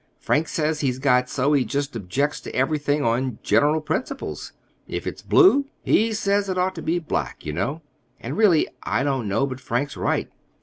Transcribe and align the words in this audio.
Frank 0.17 0.47
says 0.47 0.79
he's 0.79 0.97
got 0.97 1.29
so 1.29 1.53
he 1.53 1.63
just 1.63 1.95
objects 1.95 2.41
to 2.41 2.55
everything—on 2.55 3.37
general 3.43 3.79
principles. 3.81 4.51
If 4.87 5.05
it's 5.05 5.21
blue, 5.21 5.65
he 5.83 6.11
says 6.11 6.49
it 6.49 6.57
ought 6.57 6.73
to 6.73 6.81
be 6.81 6.97
black, 6.97 7.45
you 7.45 7.53
know. 7.53 7.83
And, 8.19 8.35
really, 8.35 8.67
I 8.81 9.03
don't 9.03 9.27
know 9.27 9.45
but 9.45 9.59
Frank's 9.59 9.95
right. 9.95 10.31